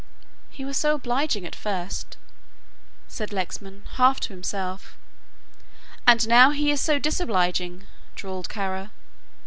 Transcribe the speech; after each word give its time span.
"He 0.49 0.65
was 0.65 0.77
so 0.77 0.95
obliging 0.95 1.45
at 1.45 1.53
first," 1.53 2.17
said 3.07 3.31
Lexman, 3.31 3.83
half 3.97 4.19
to 4.21 4.29
himself. 4.29 4.97
"And 6.07 6.27
now 6.27 6.49
he 6.49 6.71
is 6.71 6.81
so 6.81 6.97
disobliging," 6.97 7.85
drawled 8.15 8.49
Kara. 8.49 8.89